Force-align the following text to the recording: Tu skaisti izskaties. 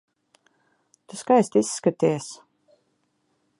Tu 1.09 1.19
skaisti 1.19 1.61
izskaties. 1.63 2.31